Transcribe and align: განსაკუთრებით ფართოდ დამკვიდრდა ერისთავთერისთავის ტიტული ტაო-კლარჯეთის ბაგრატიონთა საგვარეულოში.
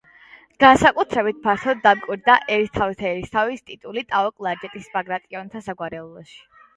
განსაკუთრებით 0.61 1.41
ფართოდ 1.41 1.83
დამკვიდრდა 1.83 2.37
ერისთავთერისთავის 2.55 3.61
ტიტული 3.67 4.03
ტაო-კლარჯეთის 4.15 4.89
ბაგრატიონთა 4.97 5.63
საგვარეულოში. 5.67 6.35